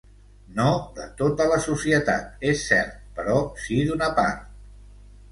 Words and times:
No 0.59 0.69
de 0.99 1.03
tota 1.17 1.45
la 1.51 1.59
societat, 1.65 2.31
és 2.51 2.63
cert, 2.69 2.95
però 3.19 3.35
sí 3.65 3.77
d’una 3.91 4.09
part. 4.21 4.49